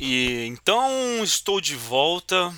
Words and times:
E 0.00 0.46
então 0.46 1.24
estou 1.24 1.60
de 1.60 1.74
volta. 1.74 2.54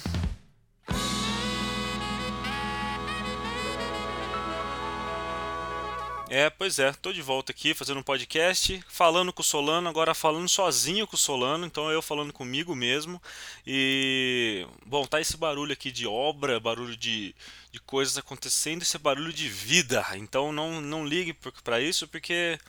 É, 6.29 6.49
pois 6.49 6.79
é, 6.79 6.93
tô 6.93 7.13
de 7.13 7.23
volta 7.23 7.51
aqui 7.51 7.75
fazendo 7.75 7.99
um 7.99 8.05
podcast, 8.05 8.85
falando 8.89 9.33
com 9.33 9.43
o 9.43 9.45
Solano, 9.45 9.89
agora 9.89 10.15
falando 10.15 10.49
sozinho 10.49 11.05
com 11.05 11.17
o 11.17 11.19
Solano, 11.19 11.67
então 11.67 11.91
eu 11.91 12.01
falando 12.01 12.33
comigo 12.33 12.73
mesmo. 12.77 13.21
E 13.67 14.65
bom, 14.87 15.05
tá 15.07 15.21
esse 15.21 15.37
barulho 15.37 15.73
aqui 15.73 15.91
de 15.91 16.07
obra, 16.07 16.61
barulho 16.61 16.97
de, 16.97 17.35
de 17.73 17.81
coisas 17.81 18.17
acontecendo, 18.17 18.83
esse 18.83 18.97
barulho 18.97 19.33
de 19.33 19.49
vida. 19.49 20.07
Então 20.15 20.53
não, 20.53 20.81
não 20.81 21.05
ligue 21.05 21.37
para 21.65 21.81
isso, 21.81 22.07
porque 22.07 22.61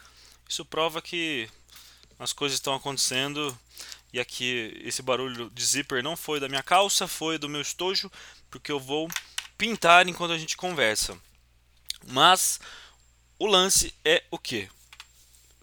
isso 0.50 0.66
prova 0.66 1.02
que 1.02 1.48
as 2.18 2.34
coisas 2.34 2.58
estão 2.58 2.74
acontecendo. 2.74 3.56
E 4.14 4.20
aqui 4.20 4.80
esse 4.84 5.02
barulho 5.02 5.50
de 5.50 5.66
zíper 5.66 6.04
não 6.04 6.18
foi 6.18 6.40
da 6.40 6.50
minha 6.50 6.64
calça, 6.64 7.08
foi 7.08 7.38
do 7.38 7.50
meu 7.50 7.62
estojo, 7.62 8.12
porque 8.50 8.72
eu 8.72 8.80
vou 8.80 9.08
pintar 9.58 10.08
enquanto 10.08 10.32
a 10.32 10.38
gente 10.38 10.58
conversa. 10.58 11.18
Mas 12.08 12.60
o 13.40 13.46
lance 13.46 13.94
é 14.04 14.24
o 14.30 14.38
que? 14.38 14.68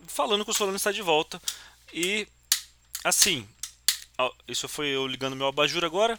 Falando 0.07 0.45
que 0.45 0.51
o 0.51 0.55
Solano 0.55 0.77
está 0.77 0.91
de 0.91 1.03
volta 1.03 1.41
e 1.93 2.27
assim, 3.05 3.47
isso 4.47 4.69
foi 4.69 4.89
eu 4.89 5.07
ligando 5.07 5.37
meu 5.37 5.47
abajur 5.47 5.85
agora, 5.85 6.19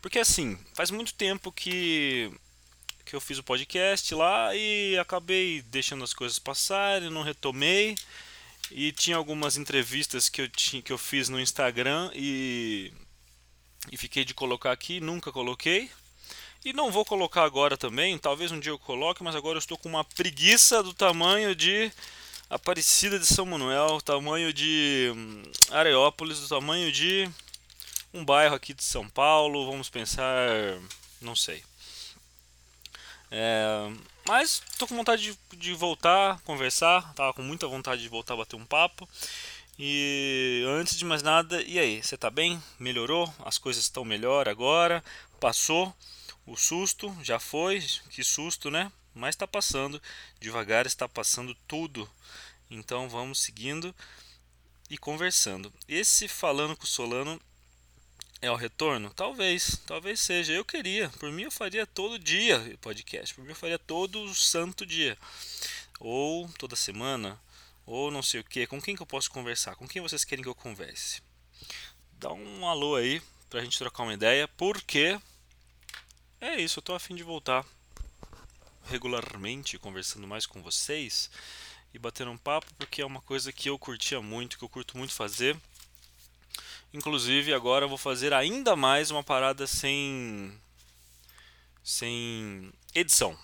porque 0.00 0.18
assim, 0.18 0.58
faz 0.74 0.90
muito 0.90 1.14
tempo 1.14 1.52
que 1.52 2.32
que 3.04 3.14
eu 3.14 3.20
fiz 3.20 3.38
o 3.38 3.42
podcast 3.44 4.12
lá 4.16 4.54
e 4.56 4.98
acabei 4.98 5.62
deixando 5.62 6.02
as 6.02 6.12
coisas 6.12 6.40
passarem, 6.40 7.08
não 7.08 7.22
retomei. 7.22 7.94
E 8.70 8.92
tinha 8.92 9.16
algumas 9.16 9.56
entrevistas 9.56 10.28
que 10.28 10.42
eu 10.42 10.48
tinha 10.48 10.82
que 10.82 10.92
eu 10.92 10.98
fiz 10.98 11.28
no 11.28 11.40
Instagram 11.40 12.10
e 12.14 12.92
e 13.90 13.96
fiquei 13.96 14.24
de 14.24 14.34
colocar 14.34 14.72
aqui, 14.72 15.00
nunca 15.00 15.30
coloquei. 15.30 15.90
E 16.64 16.72
não 16.72 16.90
vou 16.90 17.04
colocar 17.04 17.44
agora 17.44 17.76
também, 17.76 18.18
talvez 18.18 18.50
um 18.50 18.58
dia 18.58 18.72
eu 18.72 18.78
coloque, 18.78 19.22
mas 19.22 19.36
agora 19.36 19.56
eu 19.56 19.60
estou 19.60 19.78
com 19.78 19.88
uma 19.88 20.04
preguiça 20.04 20.82
do 20.82 20.92
tamanho 20.92 21.54
de 21.54 21.92
Aparecida 22.50 23.18
de 23.18 23.26
São 23.26 23.46
Manuel, 23.46 24.00
tamanho 24.00 24.52
de 24.52 25.12
hum, 25.14 25.42
Areópolis, 25.70 26.40
do 26.40 26.48
tamanho 26.48 26.90
de 26.90 27.30
um 28.12 28.24
bairro 28.24 28.54
aqui 28.56 28.74
de 28.74 28.82
São 28.82 29.08
Paulo, 29.08 29.70
vamos 29.70 29.88
pensar, 29.88 30.48
não 31.20 31.36
sei. 31.36 31.62
É, 33.30 33.90
mas 34.26 34.62
estou 34.70 34.88
com 34.88 34.96
vontade 34.96 35.22
de, 35.22 35.56
de 35.56 35.74
voltar 35.74 36.40
conversar, 36.40 37.12
tava 37.14 37.32
com 37.32 37.42
muita 37.42 37.66
vontade 37.66 38.02
de 38.02 38.08
voltar 38.08 38.34
a 38.34 38.38
bater 38.38 38.56
um 38.56 38.64
papo. 38.66 39.08
E 39.78 40.64
antes 40.66 40.96
de 40.96 41.04
mais 41.04 41.22
nada, 41.22 41.62
e 41.62 41.78
aí, 41.78 42.02
você 42.02 42.14
está 42.14 42.30
bem? 42.30 42.62
Melhorou? 42.78 43.32
As 43.44 43.58
coisas 43.58 43.84
estão 43.84 44.04
melhor 44.04 44.48
agora? 44.48 45.04
Passou? 45.38 45.94
O 46.46 46.56
susto 46.56 47.14
já 47.22 47.38
foi, 47.38 47.84
que 48.10 48.24
susto, 48.24 48.70
né? 48.70 48.90
Mas 49.14 49.34
está 49.34 49.46
passando, 49.46 50.00
devagar 50.40 50.86
está 50.86 51.08
passando 51.08 51.54
tudo. 51.66 52.08
Então 52.70 53.08
vamos 53.08 53.40
seguindo 53.40 53.94
e 54.88 54.96
conversando. 54.96 55.72
Esse 55.88 56.28
falando 56.28 56.76
com 56.76 56.84
o 56.84 56.86
Solano 56.86 57.40
é 58.40 58.50
o 58.50 58.56
retorno? 58.56 59.12
Talvez, 59.14 59.80
talvez 59.86 60.20
seja. 60.20 60.52
Eu 60.52 60.64
queria, 60.64 61.08
por 61.10 61.30
mim 61.30 61.42
eu 61.42 61.50
faria 61.50 61.86
todo 61.86 62.18
dia 62.18 62.58
podcast, 62.80 63.34
por 63.34 63.42
mim 63.42 63.50
eu 63.50 63.56
faria 63.56 63.78
todo 63.78 64.34
santo 64.34 64.84
dia, 64.84 65.16
ou 65.98 66.48
toda 66.58 66.76
semana, 66.76 67.40
ou 67.84 68.10
não 68.10 68.22
sei 68.22 68.40
o 68.40 68.44
que. 68.44 68.66
Com 68.66 68.80
quem 68.80 68.94
que 68.94 69.02
eu 69.02 69.06
posso 69.06 69.30
conversar? 69.30 69.76
Com 69.76 69.88
quem 69.88 70.02
vocês 70.02 70.24
querem 70.24 70.42
que 70.42 70.48
eu 70.48 70.54
converse? 70.54 71.22
Dá 72.12 72.32
um 72.32 72.66
alô 72.68 72.96
aí 72.96 73.22
pra 73.48 73.62
gente 73.62 73.78
trocar 73.78 74.02
uma 74.02 74.14
ideia, 74.14 74.48
porque 74.48 75.20
é 76.40 76.60
isso, 76.60 76.78
eu 76.78 76.82
tô 76.82 76.94
afim 76.94 77.14
de 77.14 77.22
voltar 77.22 77.64
regularmente 78.84 79.78
conversando 79.78 80.26
mais 80.26 80.46
com 80.46 80.62
vocês 80.62 81.30
e 81.92 81.98
batendo 81.98 82.30
um 82.30 82.38
papo 82.38 82.72
porque 82.74 83.02
é 83.02 83.06
uma 83.06 83.20
coisa 83.20 83.52
que 83.52 83.68
eu 83.68 83.78
curtia 83.78 84.20
muito, 84.20 84.58
que 84.58 84.64
eu 84.64 84.68
curto 84.68 84.96
muito 84.96 85.12
fazer. 85.12 85.56
Inclusive 86.92 87.52
agora 87.52 87.84
eu 87.84 87.88
vou 87.88 87.98
fazer 87.98 88.32
ainda 88.32 88.74
mais 88.76 89.10
uma 89.10 89.22
parada 89.22 89.66
sem 89.66 90.52
sem 91.82 92.72
edição. 92.94 93.36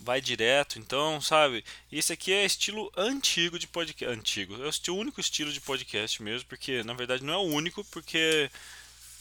Vai 0.00 0.20
direto, 0.20 0.78
então, 0.78 1.20
sabe? 1.20 1.64
Esse 1.90 2.12
aqui 2.12 2.32
é 2.32 2.44
estilo 2.44 2.92
antigo 2.96 3.58
de 3.58 3.66
podcast, 3.66 4.14
antigo. 4.14 4.54
É 4.62 4.90
o 4.90 4.94
único 4.94 5.20
estilo 5.20 5.52
de 5.52 5.60
podcast 5.60 6.22
mesmo, 6.22 6.48
porque 6.48 6.82
na 6.84 6.92
verdade 6.92 7.24
não 7.24 7.34
é 7.34 7.38
o 7.38 7.40
único, 7.40 7.82
porque 7.86 8.50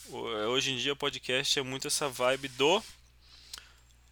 Hoje 0.10 0.74
em 0.74 0.78
dia 0.78 0.92
o 0.92 0.98
podcast 0.98 1.58
é 1.58 1.64
muito 1.64 1.88
essa 1.88 2.10
vibe 2.10 2.50
do 2.50 2.84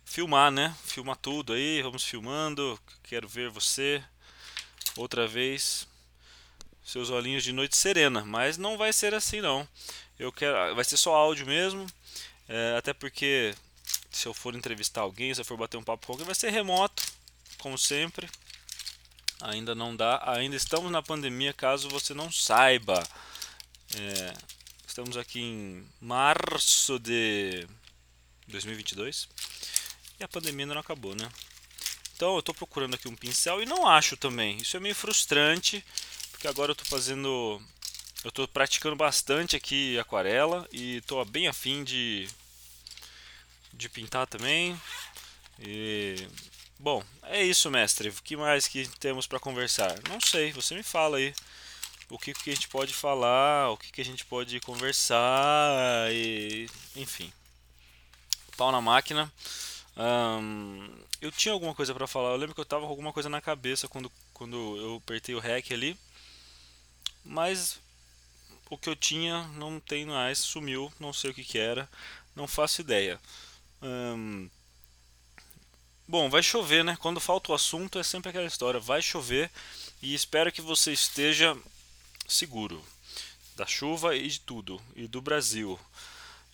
filmar, 0.06 0.50
né? 0.50 0.74
Filmar 0.86 1.18
tudo 1.18 1.52
aí, 1.52 1.82
vamos 1.82 2.06
filmando. 2.06 2.80
Quero 3.04 3.28
ver 3.28 3.50
você 3.50 4.02
outra 4.96 5.28
vez. 5.28 5.86
Seus 6.84 7.10
olhinhos 7.10 7.44
de 7.44 7.52
noite 7.52 7.78
serena, 7.78 8.24
mas 8.26 8.58
não 8.58 8.78
vai 8.78 8.92
ser 8.92 9.14
assim 9.14 9.42
não. 9.42 9.68
Eu 10.20 10.32
quero, 10.32 10.76
vai 10.76 10.84
ser 10.84 10.98
só 10.98 11.16
áudio 11.16 11.46
mesmo. 11.46 11.86
É, 12.48 12.76
até 12.78 12.94
porque 12.94 13.56
se 14.10 14.28
eu 14.28 14.34
for 14.34 14.56
entrevistar 14.56 15.02
alguém, 15.02 15.34
se 15.34 15.42
eu 15.42 15.46
for 15.46 15.58
bater 15.58 15.78
um 15.78 15.84
papo 15.84 16.06
com 16.06 16.14
alguém, 16.14 16.26
vai 16.26 16.36
ser 16.36 16.50
remoto, 16.50 17.04
como 17.58 17.78
sempre. 17.78 18.30
Ainda 19.42 19.74
não 19.74 19.96
dá, 19.96 20.22
ainda 20.26 20.56
estamos 20.56 20.92
na 20.92 21.02
pandemia, 21.02 21.54
caso 21.54 21.90
você 21.90 22.14
não 22.14 22.32
saiba. 22.32 23.02
É, 23.96 24.34
Estamos 24.92 25.16
aqui 25.16 25.40
em 25.40 25.88
março 26.02 27.00
de 27.00 27.66
2022 28.50 29.30
e 30.20 30.24
a 30.26 30.28
pandemia 30.28 30.66
ainda 30.66 30.74
não 30.74 30.82
acabou, 30.82 31.16
né? 31.16 31.32
Então 32.14 32.34
eu 32.34 32.40
estou 32.40 32.54
procurando 32.54 32.96
aqui 32.96 33.08
um 33.08 33.16
pincel 33.16 33.64
e 33.64 33.66
não 33.66 33.88
acho 33.88 34.18
também. 34.18 34.58
Isso 34.58 34.76
é 34.76 34.82
meio 34.82 34.94
frustrante, 34.94 35.82
porque 36.42 36.48
agora 36.48 36.72
eu 36.72 36.74
estou 36.74 36.88
fazendo. 36.88 37.62
Eu 38.24 38.30
estou 38.30 38.48
praticando 38.48 38.96
bastante 38.96 39.56
aqui 39.56 40.00
aquarela 40.00 40.68
e 40.72 40.98
estou 40.98 41.24
bem 41.24 41.48
afim 41.48 41.84
de, 41.84 42.28
de 43.72 43.88
pintar 43.88 44.26
também. 44.26 44.80
E 45.60 46.16
bom, 46.80 47.04
é 47.26 47.44
isso, 47.44 47.70
mestre. 47.70 48.10
O 48.10 48.14
que 48.24 48.36
mais 48.36 48.68
que 48.68 48.88
temos 49.00 49.28
para 49.28 49.40
conversar? 49.40 49.96
Não 50.10 50.20
sei, 50.20 50.52
você 50.52 50.74
me 50.74 50.82
fala 50.82 51.18
aí 51.18 51.32
o 52.10 52.18
que, 52.18 52.34
que 52.34 52.50
a 52.50 52.56
gente 52.56 52.70
pode 52.70 52.92
falar, 52.92 53.70
o 53.70 53.78
que, 53.78 53.92
que 53.92 54.02
a 54.02 54.06
gente 54.06 54.26
pode 54.26 54.60
conversar, 54.62 56.12
e 56.12 56.68
enfim. 56.96 57.32
Pau 58.58 58.72
na 58.72 58.82
máquina. 58.82 59.32
Eu 61.22 61.32
tinha 61.32 61.54
alguma 61.54 61.76
coisa 61.76 61.94
para 61.94 62.08
falar, 62.08 62.32
eu 62.32 62.38
lembro 62.38 62.56
que 62.56 62.62
eu 62.62 62.66
tava 62.66 62.86
com 62.86 62.90
alguma 62.90 63.14
coisa 63.14 63.30
na 63.30 63.40
cabeça 63.40 63.88
quando, 63.88 64.12
quando 64.34 64.78
eu 64.78 64.96
apertei 64.96 65.36
o 65.36 65.40
REC 65.40 65.72
ali, 65.72 65.96
mas 67.24 67.80
o 68.70 68.78
que 68.78 68.90
eu 68.90 68.96
tinha 68.96 69.44
não 69.50 69.80
tem 69.80 70.06
mais, 70.06 70.40
sumiu, 70.40 70.92
não 71.00 71.12
sei 71.12 71.32
o 71.32 71.34
que, 71.34 71.44
que 71.44 71.58
era, 71.58 71.90
não 72.36 72.48
faço 72.48 72.82
ideia. 72.82 73.20
Um, 73.82 74.50
bom, 76.08 76.30
vai 76.30 76.42
chover, 76.42 76.84
né? 76.84 76.98
Quando 77.00 77.20
falta 77.20 77.52
o 77.52 77.56
assunto 77.56 78.00
é 78.00 78.04
sempre 78.04 78.30
aquela 78.30 78.48
história, 78.48 78.80
vai 78.80 79.02
chover 79.02 79.52
e 80.02 80.14
espero 80.14 80.52
que 80.52 80.62
você 80.62 80.92
esteja 80.94 81.58
seguro 82.28 82.84
da 83.56 83.66
chuva 83.66 84.16
e 84.16 84.28
de 84.28 84.40
tudo 84.40 84.82
e 84.96 85.08
do 85.08 85.22
Brasil. 85.22 85.80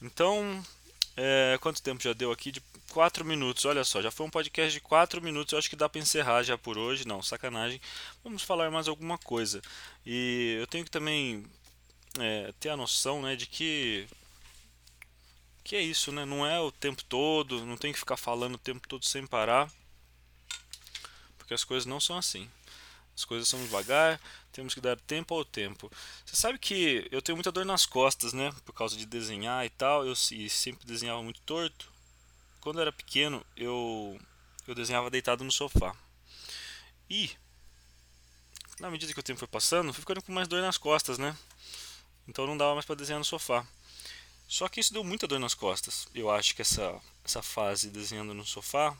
Então, 0.01 0.65
é, 1.17 1.57
quanto 1.59 1.81
tempo 1.81 2.03
já 2.03 2.13
deu 2.13 2.31
aqui? 2.31 2.51
De 2.51 2.61
4 2.91 3.25
minutos, 3.25 3.65
olha 3.65 3.83
só, 3.83 4.01
já 4.01 4.11
foi 4.11 4.27
um 4.27 4.29
podcast 4.29 4.71
de 4.71 4.79
4 4.79 5.21
minutos, 5.21 5.51
eu 5.51 5.59
acho 5.59 5.69
que 5.69 5.75
dá 5.75 5.89
para 5.89 5.99
encerrar 5.99 6.43
já 6.43 6.57
por 6.57 6.77
hoje, 6.77 7.07
não, 7.07 7.23
sacanagem. 7.23 7.81
Vamos 8.23 8.43
falar 8.43 8.69
mais 8.69 8.87
alguma 8.87 9.17
coisa. 9.17 9.61
E 10.05 10.57
eu 10.59 10.67
tenho 10.67 10.85
que 10.85 10.91
também 10.91 11.43
é, 12.19 12.53
ter 12.59 12.69
a 12.69 12.77
noção 12.77 13.21
né, 13.23 13.35
de 13.35 13.47
que 13.47 14.07
que 15.63 15.75
é 15.75 15.81
isso, 15.81 16.13
né? 16.13 16.23
Não 16.23 16.47
é 16.47 16.57
o 16.61 16.71
tempo 16.71 17.03
todo, 17.03 17.65
não 17.65 17.75
tem 17.75 17.91
que 17.91 17.99
ficar 17.99 18.15
falando 18.15 18.55
o 18.55 18.59
tempo 18.59 18.87
todo 18.87 19.03
sem 19.03 19.27
parar, 19.27 19.69
porque 21.37 21.53
as 21.53 21.65
coisas 21.65 21.85
não 21.85 21.99
são 21.99 22.17
assim. 22.17 22.49
As 23.17 23.25
coisas 23.25 23.47
são 23.47 23.59
devagar, 23.63 24.21
temos 24.51 24.75
que 24.75 24.79
dar 24.79 24.95
tempo 24.95 25.33
ao 25.33 25.43
tempo. 25.43 25.91
Você 26.23 26.35
sabe 26.35 26.59
que 26.59 27.07
eu 27.11 27.19
tenho 27.19 27.35
muita 27.35 27.51
dor 27.51 27.65
nas 27.65 27.83
costas, 27.83 28.31
né? 28.31 28.53
Por 28.63 28.73
causa 28.73 28.95
de 28.95 29.07
desenhar 29.07 29.65
e 29.65 29.71
tal. 29.71 30.05
Eu 30.05 30.15
sempre 30.15 30.85
desenhava 30.85 31.23
muito 31.23 31.41
torto. 31.41 31.91
Quando 32.61 32.75
eu 32.75 32.83
era 32.83 32.91
pequeno, 32.91 33.43
eu, 33.55 34.19
eu 34.67 34.75
desenhava 34.75 35.09
deitado 35.09 35.43
no 35.43 35.51
sofá. 35.51 35.95
E, 37.09 37.31
na 38.79 38.91
medida 38.91 39.11
que 39.11 39.19
o 39.19 39.23
tempo 39.23 39.39
foi 39.39 39.47
passando, 39.47 39.91
fui 39.91 40.01
ficando 40.01 40.21
com 40.21 40.31
mais 40.31 40.47
dor 40.47 40.61
nas 40.61 40.77
costas, 40.77 41.17
né? 41.17 41.35
Então 42.27 42.45
não 42.45 42.55
dava 42.55 42.75
mais 42.75 42.85
para 42.85 42.95
desenhar 42.95 43.17
no 43.17 43.25
sofá. 43.25 43.65
Só 44.47 44.69
que 44.69 44.79
isso 44.79 44.93
deu 44.93 45.03
muita 45.03 45.27
dor 45.27 45.39
nas 45.39 45.55
costas. 45.55 46.07
Eu 46.13 46.29
acho 46.29 46.53
que 46.55 46.61
essa, 46.61 47.01
essa 47.25 47.41
fase 47.41 47.89
desenhando 47.89 48.35
no 48.35 48.45
sofá 48.45 48.95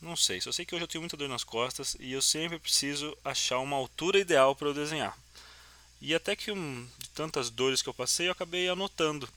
não 0.00 0.16
sei, 0.16 0.40
só 0.40 0.52
sei 0.52 0.64
que 0.64 0.74
hoje 0.74 0.84
eu 0.84 0.88
tenho 0.88 1.02
muita 1.02 1.16
dor 1.16 1.28
nas 1.28 1.44
costas 1.44 1.96
e 1.98 2.12
eu 2.12 2.20
sempre 2.20 2.58
preciso 2.58 3.16
achar 3.24 3.58
uma 3.58 3.76
altura 3.76 4.18
ideal 4.18 4.54
para 4.54 4.68
eu 4.68 4.74
desenhar. 4.74 5.18
E 6.00 6.14
até 6.14 6.36
que 6.36 6.50
um, 6.50 6.86
de 6.98 7.08
tantas 7.10 7.48
dores 7.48 7.80
que 7.80 7.88
eu 7.88 7.94
passei, 7.94 8.28
eu 8.28 8.32
acabei 8.32 8.68
anotando 8.68 9.28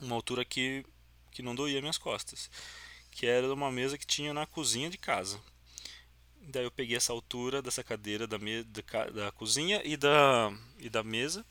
uma 0.00 0.14
altura 0.14 0.44
que, 0.44 0.84
que 1.30 1.42
não 1.42 1.54
doía 1.54 1.80
minhas 1.80 1.98
costas, 1.98 2.48
que 3.10 3.26
era 3.26 3.52
uma 3.52 3.70
mesa 3.72 3.98
que 3.98 4.06
tinha 4.06 4.32
na 4.32 4.46
cozinha 4.46 4.88
de 4.88 4.98
casa. 4.98 5.40
Daí 6.42 6.64
eu 6.64 6.70
peguei 6.70 6.96
essa 6.96 7.12
altura 7.12 7.62
dessa 7.62 7.82
cadeira 7.82 8.26
da, 8.26 8.38
me, 8.38 8.62
da, 8.64 9.10
da 9.10 9.32
cozinha 9.32 9.80
e 9.84 9.96
da, 9.96 10.52
e 10.78 10.88
da 10.88 11.02
mesa, 11.02 11.44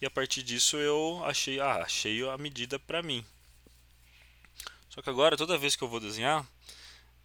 e 0.00 0.06
a 0.06 0.10
partir 0.10 0.42
disso 0.42 0.76
eu 0.76 1.22
achei, 1.24 1.60
ah, 1.60 1.82
achei 1.82 2.28
a 2.28 2.36
medida 2.36 2.78
para 2.78 3.02
mim. 3.02 3.24
Só 4.90 5.02
que 5.02 5.10
agora, 5.10 5.36
toda 5.36 5.58
vez 5.58 5.74
que 5.74 5.82
eu 5.82 5.88
vou 5.88 5.98
desenhar, 5.98 6.46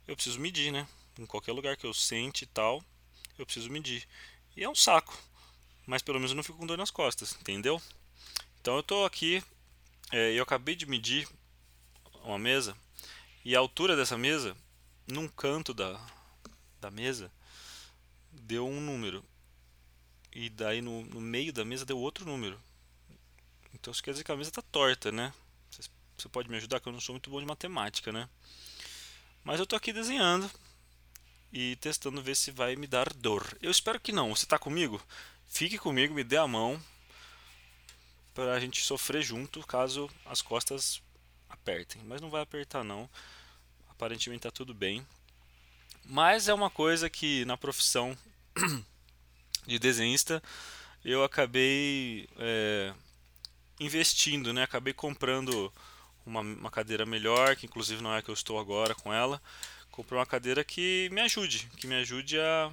eu 0.09 0.15
preciso 0.15 0.39
medir, 0.39 0.71
né? 0.71 0.87
Em 1.19 1.25
qualquer 1.25 1.51
lugar 1.51 1.77
que 1.77 1.85
eu 1.85 1.93
sente 1.93 2.43
e 2.43 2.47
tal, 2.47 2.83
eu 3.37 3.45
preciso 3.45 3.69
medir. 3.69 4.07
E 4.57 4.63
é 4.63 4.67
um 4.67 4.73
saco, 4.73 5.15
mas 5.85 6.01
pelo 6.01 6.17
menos 6.17 6.31
eu 6.31 6.35
não 6.35 6.43
fico 6.43 6.57
com 6.57 6.65
dor 6.65 6.79
nas 6.79 6.89
costas, 6.89 7.37
entendeu? 7.39 7.79
Então 8.59 8.75
eu 8.75 8.81
tô 8.81 9.05
aqui, 9.05 9.43
é, 10.11 10.31
eu 10.33 10.41
acabei 10.41 10.75
de 10.75 10.87
medir 10.87 11.27
uma 12.23 12.39
mesa, 12.39 12.75
e 13.45 13.55
a 13.55 13.59
altura 13.59 13.95
dessa 13.95 14.17
mesa, 14.17 14.57
num 15.07 15.27
canto 15.27 15.75
da, 15.75 15.99
da 16.81 16.89
mesa, 16.89 17.31
deu 18.31 18.67
um 18.67 18.81
número. 18.81 19.23
E 20.33 20.49
daí 20.49 20.81
no, 20.81 21.05
no 21.05 21.21
meio 21.21 21.53
da 21.53 21.63
mesa 21.63 21.85
deu 21.85 21.99
outro 21.99 22.25
número. 22.25 22.59
Então 23.75 23.91
isso 23.91 24.01
quer 24.01 24.11
dizer 24.11 24.23
que 24.23 24.31
a 24.31 24.35
mesa 24.35 24.49
está 24.49 24.61
torta, 24.63 25.11
né? 25.11 25.31
Você 26.17 26.27
pode 26.29 26.49
me 26.49 26.57
ajudar, 26.57 26.79
que 26.79 26.87
eu 26.87 26.93
não 26.93 26.99
sou 26.99 27.13
muito 27.13 27.29
bom 27.29 27.39
de 27.39 27.45
matemática, 27.45 28.11
né? 28.11 28.27
Mas 29.43 29.59
eu 29.59 29.65
tô 29.65 29.75
aqui 29.75 29.91
desenhando 29.91 30.49
e 31.51 31.75
testando 31.77 32.21
ver 32.21 32.35
se 32.35 32.51
vai 32.51 32.75
me 32.75 32.87
dar 32.87 33.11
dor. 33.13 33.57
Eu 33.61 33.71
espero 33.71 33.99
que 33.99 34.11
não. 34.11 34.35
Você 34.35 34.45
está 34.45 34.59
comigo? 34.59 35.01
Fique 35.47 35.77
comigo, 35.77 36.13
me 36.13 36.23
dê 36.23 36.37
a 36.37 36.47
mão 36.47 36.81
para 38.33 38.53
a 38.53 38.59
gente 38.59 38.83
sofrer 38.83 39.21
junto 39.21 39.65
caso 39.65 40.09
as 40.25 40.41
costas 40.41 41.01
apertem. 41.49 42.01
Mas 42.05 42.21
não 42.21 42.29
vai 42.29 42.41
apertar 42.41 42.83
não. 42.83 43.09
Aparentemente 43.89 44.47
está 44.47 44.51
tudo 44.51 44.73
bem. 44.73 45.05
Mas 46.05 46.47
é 46.47 46.53
uma 46.53 46.69
coisa 46.69 47.09
que 47.09 47.43
na 47.45 47.57
profissão 47.57 48.17
de 49.65 49.77
desenhista 49.77 50.41
eu 51.03 51.23
acabei 51.23 52.27
é, 52.37 52.93
investindo, 53.79 54.53
né? 54.53 54.63
Acabei 54.63 54.93
comprando 54.93 55.71
uma, 56.29 56.41
uma 56.41 56.71
cadeira 56.71 57.05
melhor, 57.05 57.55
que 57.55 57.65
inclusive 57.65 58.01
não 58.01 58.15
é 58.15 58.21
que 58.21 58.29
eu 58.29 58.33
estou 58.33 58.59
agora 58.59 58.95
com 58.95 59.13
ela. 59.13 59.41
Comprei 59.91 60.17
uma 60.17 60.25
cadeira 60.25 60.63
que 60.63 61.09
me 61.11 61.21
ajude, 61.21 61.67
que 61.77 61.87
me 61.87 61.95
ajude 61.95 62.39
a, 62.39 62.71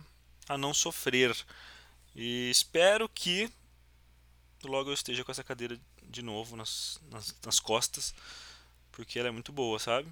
a 0.49 0.59
não 0.59 0.73
sofrer. 0.73 1.37
E 2.15 2.51
espero 2.51 3.09
que 3.09 3.51
logo 4.65 4.91
eu 4.91 4.95
esteja 4.95 5.25
com 5.25 5.33
essa 5.33 5.45
cadeira 5.45 5.79
de 6.03 6.23
novo 6.23 6.57
nas, 6.57 7.01
nas, 7.11 7.35
nas 7.45 7.61
costas, 7.61 8.15
porque 8.93 9.19
ela 9.19 9.29
é 9.29 9.33
muito 9.33 9.53
boa, 9.53 9.79
sabe? 9.79 10.09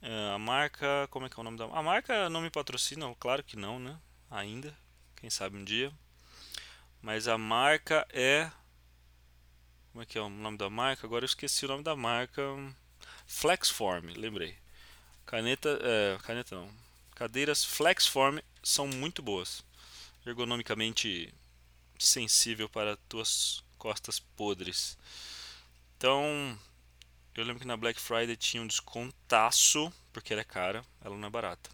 É, 0.00 0.32
a 0.34 0.38
marca, 0.38 1.06
como 1.10 1.26
é 1.26 1.28
que 1.28 1.38
é 1.38 1.40
o 1.40 1.44
nome 1.44 1.56
da 1.56 1.64
A 1.66 1.82
marca 1.82 2.28
não 2.28 2.40
me 2.40 2.50
patrocina, 2.50 3.12
claro 3.18 3.42
que 3.42 3.56
não, 3.56 3.78
né? 3.78 3.96
Ainda, 4.30 4.76
quem 5.16 5.30
sabe 5.30 5.56
um 5.56 5.64
dia. 5.64 5.92
Mas 7.00 7.28
a 7.28 7.38
marca 7.38 8.06
é 8.12 8.50
como 9.92 10.02
é 10.02 10.06
que 10.06 10.16
é 10.16 10.20
o 10.20 10.30
nome 10.30 10.56
da 10.56 10.70
marca? 10.70 11.06
Agora 11.06 11.24
eu 11.24 11.26
esqueci 11.26 11.66
o 11.66 11.68
nome 11.68 11.84
da 11.84 11.94
marca. 11.94 12.42
Flexform, 13.26 14.06
lembrei. 14.16 14.56
Caneta, 15.26 15.78
é, 15.82 16.18
caneta 16.22 16.56
não. 16.56 16.70
Cadeiras 17.14 17.62
Flexform 17.62 18.38
são 18.62 18.88
muito 18.88 19.22
boas. 19.22 19.62
Ergonomicamente 20.26 21.32
sensível 21.98 22.68
para 22.68 22.96
tuas 23.08 23.62
costas 23.76 24.18
podres. 24.18 24.96
Então, 25.96 26.58
eu 27.34 27.44
lembro 27.44 27.60
que 27.60 27.66
na 27.66 27.76
Black 27.76 28.00
Friday 28.00 28.36
tinha 28.36 28.62
um 28.62 28.66
descontaço, 28.66 29.92
porque 30.12 30.32
ela 30.32 30.40
é 30.40 30.44
cara, 30.44 30.82
ela 31.04 31.16
não 31.16 31.28
é 31.28 31.30
barata. 31.30 31.70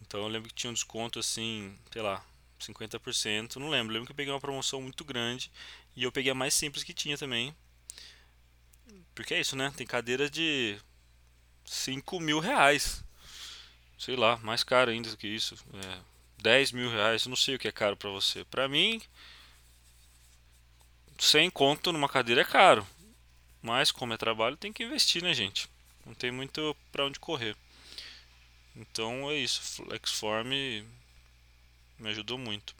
Então 0.00 0.20
eu 0.20 0.28
lembro 0.28 0.48
que 0.48 0.54
tinha 0.54 0.70
um 0.70 0.74
desconto 0.74 1.18
assim, 1.18 1.78
sei 1.92 2.02
lá, 2.02 2.24
50%, 2.60 3.56
não 3.56 3.68
lembro. 3.68 3.92
Lembro 3.92 4.06
que 4.06 4.12
eu 4.12 4.16
peguei 4.16 4.32
uma 4.32 4.40
promoção 4.40 4.80
muito 4.80 5.04
grande 5.04 5.50
e 5.96 6.02
eu 6.02 6.12
peguei 6.12 6.32
a 6.32 6.34
mais 6.34 6.54
simples 6.54 6.84
que 6.84 6.94
tinha 6.94 7.16
também. 7.18 7.54
Porque 9.14 9.34
é 9.34 9.40
isso, 9.40 9.56
né? 9.56 9.72
Tem 9.76 9.86
cadeira 9.86 10.28
de 10.28 10.76
5 11.64 12.20
mil 12.20 12.40
reais. 12.40 13.04
Sei 13.98 14.16
lá, 14.16 14.36
mais 14.38 14.64
caro 14.64 14.90
ainda 14.90 15.10
do 15.10 15.16
que 15.16 15.28
isso. 15.28 15.56
É, 15.74 16.00
10 16.42 16.72
mil 16.72 16.90
reais, 16.90 17.26
não 17.26 17.36
sei 17.36 17.54
o 17.54 17.58
que 17.58 17.68
é 17.68 17.72
caro 17.72 17.96
para 17.96 18.10
você. 18.10 18.44
Para 18.44 18.68
mim, 18.68 19.00
100 21.18 21.50
conto 21.50 21.92
numa 21.92 22.08
cadeira 22.08 22.42
é 22.42 22.44
caro. 22.44 22.86
Mas 23.62 23.90
como 23.90 24.12
é 24.12 24.16
trabalho, 24.16 24.56
tem 24.56 24.72
que 24.72 24.84
investir, 24.84 25.22
né, 25.22 25.32
gente? 25.32 25.70
Não 26.04 26.12
tem 26.12 26.30
muito 26.30 26.76
para 26.92 27.06
onde 27.06 27.18
correr. 27.18 27.56
Então 28.76 29.30
é 29.30 29.36
isso. 29.36 29.62
Flexform 29.62 30.52
me 31.98 32.10
ajudou 32.10 32.38
muito. 32.38 32.74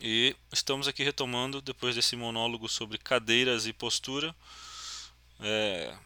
E 0.00 0.34
estamos 0.52 0.88
aqui 0.88 1.04
retomando 1.04 1.62
depois 1.62 1.94
desse 1.94 2.16
monólogo 2.16 2.68
sobre 2.68 2.98
cadeiras 2.98 3.66
e 3.66 3.72
postura. 3.72 4.34
É... 5.40 5.96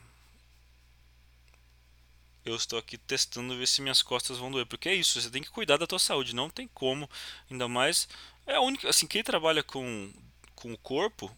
Eu 2.44 2.55
estou 2.55 2.79
aqui 2.79 2.97
testando 2.97 3.56
ver 3.56 3.67
se 3.67 3.82
minhas 3.82 4.03
costas 4.03 4.38
vão 4.38 4.50
doer, 4.50 4.67
porque 4.67 4.88
é 4.88 4.94
isso, 4.94 5.20
você 5.20 5.31
tem 5.31 5.43
que 5.43 5.50
cuidar 5.50 5.79
da 5.79 5.87
tua 5.87 5.99
saúde, 5.99 6.35
não 6.35 6.49
tem 6.49 6.69
como, 6.69 7.11
ainda 7.50 7.67
mais 7.67 8.09
é 8.47 8.55
a 8.55 8.61
única, 8.61 8.88
assim, 8.88 9.06
quem 9.06 9.25
trabalha 9.25 9.64
com 9.64 10.12
com 10.56 10.73
o 10.73 10.79
corpo, 10.79 11.31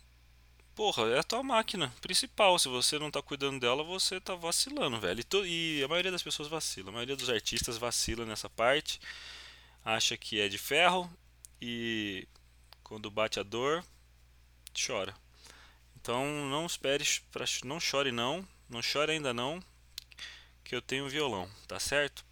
porra, 0.74 1.02
é 1.08 1.18
a 1.18 1.24
tua 1.24 1.42
máquina 1.42 1.92
principal. 2.00 2.58
Se 2.58 2.68
você 2.68 2.98
não 2.98 3.08
está 3.08 3.20
cuidando 3.20 3.60
dela, 3.60 3.82
você 3.82 4.16
está 4.16 4.34
vacilando, 4.34 4.98
velho. 5.00 5.22
E, 5.44 5.80
e, 5.80 5.84
a 5.84 5.88
maioria 5.88 6.12
das 6.12 6.22
pessoas 6.22 6.48
vacila, 6.48 6.90
a 6.90 6.92
maioria 6.92 7.16
dos 7.16 7.28
artistas 7.28 7.76
vacila 7.76 8.24
nessa 8.24 8.48
parte, 8.48 9.00
acha 9.88 10.18
que 10.18 10.38
é 10.38 10.48
de 10.48 10.58
ferro 10.58 11.10
e 11.62 12.28
quando 12.82 13.10
bate 13.10 13.40
a 13.40 13.42
dor, 13.42 13.82
chora. 14.86 15.14
Então 15.96 16.26
não 16.50 16.66
espere, 16.66 17.04
pra, 17.32 17.46
não 17.64 17.80
chore 17.80 18.12
não, 18.12 18.46
não 18.68 18.82
chore 18.82 19.12
ainda 19.12 19.32
não, 19.32 19.62
que 20.62 20.74
eu 20.74 20.82
tenho 20.82 21.08
violão, 21.08 21.50
tá 21.66 21.80
certo? 21.80 22.22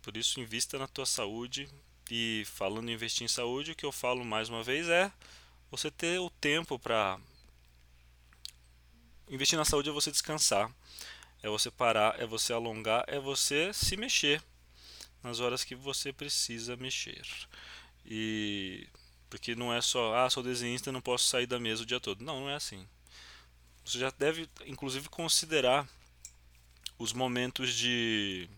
Por 0.00 0.16
isso 0.16 0.40
invista 0.40 0.78
na 0.78 0.88
tua 0.88 1.04
saúde 1.04 1.68
e 2.10 2.44
falando 2.46 2.88
em 2.88 2.94
investir 2.94 3.24
em 3.24 3.28
saúde, 3.28 3.72
o 3.72 3.76
que 3.76 3.84
eu 3.84 3.92
falo 3.92 4.24
mais 4.24 4.48
uma 4.48 4.62
vez 4.62 4.88
é 4.88 5.12
você 5.70 5.90
ter 5.90 6.18
o 6.18 6.30
tempo 6.30 6.78
para 6.78 7.20
investir 9.28 9.58
na 9.58 9.64
saúde 9.64 9.90
é 9.90 9.92
você 9.92 10.10
descansar, 10.10 10.70
é 11.42 11.48
você 11.48 11.70
parar, 11.70 12.18
é 12.18 12.24
você 12.24 12.54
alongar, 12.54 13.04
é 13.06 13.20
você 13.20 13.74
se 13.74 13.94
mexer 13.96 14.42
nas 15.26 15.40
horas 15.40 15.64
que 15.64 15.74
você 15.74 16.12
precisa 16.12 16.76
mexer. 16.76 17.26
E 18.04 18.86
porque 19.28 19.54
não 19.56 19.74
é 19.74 19.80
só, 19.80 20.14
ah, 20.14 20.30
sou 20.30 20.42
desenhista, 20.42 20.92
não 20.92 21.00
posso 21.00 21.24
sair 21.24 21.46
da 21.46 21.58
mesa 21.58 21.82
o 21.82 21.86
dia 21.86 22.00
todo. 22.00 22.24
Não, 22.24 22.40
não 22.42 22.50
é 22.50 22.54
assim. 22.54 22.86
Você 23.84 23.98
já 23.98 24.10
deve 24.10 24.48
inclusive 24.66 25.08
considerar 25.08 25.86
os 26.98 27.12
momentos 27.12 27.74
de 27.74 28.48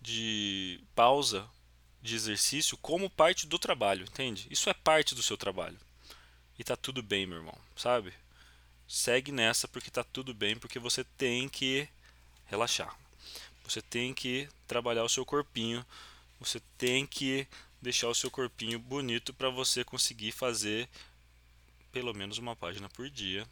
de 0.00 0.80
pausa 0.94 1.48
de 2.02 2.16
exercício 2.16 2.76
como 2.76 3.08
parte 3.08 3.46
do 3.46 3.58
trabalho, 3.58 4.04
entende? 4.04 4.48
Isso 4.50 4.68
é 4.68 4.74
parte 4.74 5.14
do 5.14 5.22
seu 5.22 5.36
trabalho. 5.36 5.78
E 6.58 6.64
tá 6.64 6.76
tudo 6.76 7.02
bem, 7.02 7.26
meu 7.26 7.38
irmão, 7.38 7.56
sabe? 7.76 8.12
Segue 8.86 9.32
nessa 9.32 9.68
porque 9.68 9.90
tá 9.90 10.04
tudo 10.04 10.34
bem, 10.34 10.56
porque 10.56 10.78
você 10.78 11.04
tem 11.04 11.48
que 11.48 11.88
relaxar. 12.46 12.94
Você 13.64 13.80
tem 13.80 14.12
que 14.12 14.48
trabalhar 14.66 15.04
o 15.04 15.08
seu 15.08 15.24
corpinho, 15.24 15.84
você 16.40 16.60
tem 16.76 17.06
que 17.06 17.46
deixar 17.80 18.08
o 18.08 18.14
seu 18.14 18.30
corpinho 18.30 18.78
bonito 18.78 19.32
para 19.34 19.50
você 19.50 19.84
conseguir 19.84 20.32
fazer 20.32 20.88
pelo 21.90 22.14
menos 22.14 22.38
uma 22.38 22.56
página 22.56 22.88
por 22.88 23.08
dia, 23.10 23.46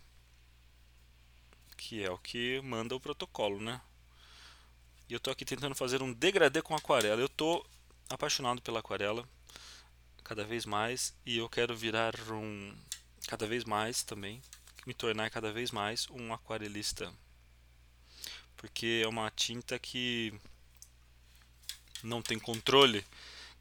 que 1.77 2.03
é 2.03 2.11
o 2.11 2.19
que 2.19 2.61
manda 2.63 2.95
o 2.95 3.01
protocolo, 3.01 3.61
né? 3.61 3.81
E 5.09 5.13
eu 5.13 5.19
estou 5.19 5.33
aqui 5.33 5.45
tentando 5.45 5.75
fazer 5.75 6.03
um 6.03 6.13
degradê 6.13 6.63
com 6.63 6.75
aquarela. 6.75 7.21
Eu 7.21 7.27
estou 7.27 7.67
apaixonado 8.09 8.63
pela 8.63 8.81
aquarela 8.81 9.29
cada 10.23 10.45
vez 10.45 10.65
mais 10.65 11.13
e 11.27 11.39
eu 11.39 11.49
quero 11.49 11.77
virar 11.77 12.15
um 12.31 12.75
cada 13.27 13.47
vez 13.47 13.65
mais 13.65 14.03
também, 14.03 14.41
me 14.87 14.95
tornar 14.95 15.31
cada 15.31 15.53
vez 15.53 15.71
mais 15.71 16.09
um 16.11 16.33
aquarelista. 16.33 17.13
Porque 18.61 19.01
é 19.03 19.09
uma 19.09 19.31
tinta 19.31 19.79
que 19.79 20.35
não 22.03 22.21
tem 22.21 22.39
controle 22.39 23.05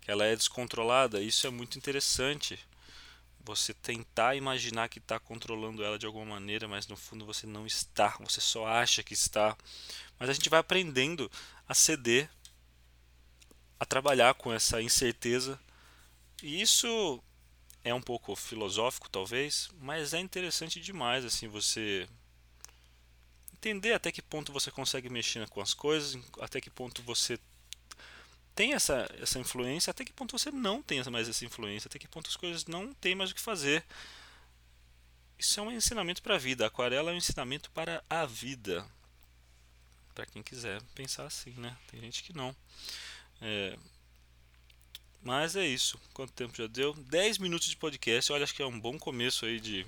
ela 0.09 0.25
é 0.25 0.35
descontrolada. 0.35 1.21
Isso 1.21 1.45
é 1.45 1.49
muito 1.49 1.77
interessante. 1.77 2.59
Você 3.45 3.73
tentar 3.73 4.35
imaginar 4.35 4.89
que 4.89 4.99
está 4.99 5.19
controlando 5.19 5.83
ela 5.83 5.97
de 5.97 6.05
alguma 6.05 6.25
maneira, 6.25 6.67
mas 6.67 6.87
no 6.87 6.97
fundo 6.97 7.25
você 7.25 7.47
não 7.47 7.65
está. 7.65 8.15
Você 8.21 8.41
só 8.41 8.65
acha 8.65 9.03
que 9.03 9.13
está. 9.13 9.55
Mas 10.19 10.29
a 10.29 10.33
gente 10.33 10.49
vai 10.49 10.59
aprendendo 10.59 11.31
a 11.67 11.73
ceder, 11.73 12.29
a 13.79 13.85
trabalhar 13.85 14.33
com 14.33 14.51
essa 14.51 14.81
incerteza 14.81 15.59
E 16.43 16.61
isso 16.61 17.23
é 17.83 17.93
um 17.93 18.01
pouco 18.01 18.35
filosófico, 18.35 19.09
talvez, 19.09 19.69
mas 19.81 20.13
é 20.13 20.19
interessante 20.19 20.81
demais 20.81 21.25
assim 21.25 21.47
você 21.47 22.07
entender 23.59 23.93
até 23.93 24.11
que 24.11 24.21
ponto 24.21 24.53
você 24.53 24.71
consegue 24.71 25.09
mexer 25.09 25.47
com 25.49 25.61
as 25.61 25.73
coisas, 25.73 26.17
até 26.39 26.61
que 26.61 26.69
ponto 26.69 27.03
você 27.03 27.37
tem 28.55 28.73
essa, 28.73 29.09
essa 29.21 29.37
influência, 29.37 29.91
até 29.91 30.03
que 30.05 30.13
ponto 30.13 30.37
você 30.37 30.49
não 30.49 30.81
tem 30.81 31.03
mais 31.03 31.27
essa 31.27 31.45
influência, 31.45 31.87
até 31.87 31.99
que 31.99 32.07
ponto 32.07 32.29
as 32.29 32.35
coisas 32.35 32.65
não 32.65 32.93
tem 32.93 33.15
mais 33.15 33.31
o 33.31 33.35
que 33.35 33.41
fazer. 33.41 33.83
Isso 35.37 35.59
é 35.59 35.63
um 35.63 35.71
ensinamento 35.71 36.21
para 36.21 36.35
a 36.35 36.37
vida. 36.37 36.63
A 36.63 36.67
aquarela 36.67 37.11
é 37.11 37.13
um 37.13 37.17
ensinamento 37.17 37.69
para 37.71 38.03
a 38.09 38.25
vida. 38.25 38.85
Para 40.13 40.25
quem 40.25 40.43
quiser 40.43 40.81
pensar 40.95 41.25
assim, 41.25 41.51
né? 41.51 41.77
Tem 41.87 42.01
gente 42.01 42.23
que 42.23 42.35
não. 42.35 42.55
É... 43.41 43.77
Mas 45.21 45.55
é 45.55 45.65
isso. 45.65 45.99
Quanto 46.13 46.33
tempo 46.33 46.55
já 46.57 46.67
deu? 46.67 46.93
10 46.93 47.37
minutos 47.37 47.69
de 47.69 47.77
podcast. 47.77 48.31
Olha, 48.31 48.43
acho 48.43 48.53
que 48.53 48.61
é 48.61 48.65
um 48.65 48.79
bom 48.79 48.97
começo 48.97 49.45
aí 49.45 49.59
de, 49.59 49.85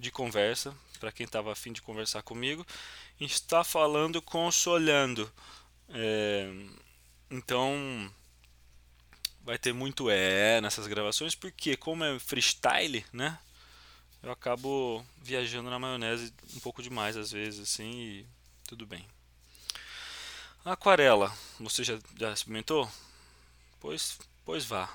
de 0.00 0.10
conversa 0.10 0.74
para 0.98 1.12
quem 1.12 1.24
estava 1.24 1.52
afim 1.52 1.72
de 1.72 1.80
conversar 1.80 2.22
comigo, 2.22 2.66
está 3.20 3.64
falando 3.64 4.20
consolando. 4.20 5.30
É, 5.88 6.50
então 7.30 8.12
vai 9.42 9.58
ter 9.58 9.72
muito 9.72 10.10
é 10.10 10.60
nessas 10.60 10.86
gravações, 10.86 11.34
porque 11.34 11.76
como 11.76 12.04
é 12.04 12.18
freestyle, 12.18 13.04
né? 13.12 13.38
Eu 14.22 14.30
acabo 14.30 15.04
viajando 15.22 15.70
na 15.70 15.78
maionese 15.78 16.32
um 16.54 16.60
pouco 16.60 16.82
demais 16.82 17.16
às 17.16 17.32
vezes, 17.32 17.60
assim, 17.60 17.90
e 17.90 18.26
tudo 18.68 18.86
bem. 18.86 19.06
Aquarela, 20.62 21.34
você 21.58 21.82
já, 21.82 21.98
já 22.18 22.30
experimentou? 22.30 22.90
Pois, 23.80 24.18
pois 24.44 24.66
vá. 24.66 24.90